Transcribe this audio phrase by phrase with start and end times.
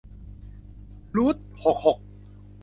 [1.17, 1.97] รูทหกหก